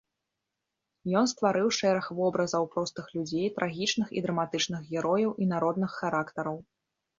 [1.19, 6.61] Ён стварыў шэраг вобразаў простых людзей, трагічных і драматычных герояў і народных характараў.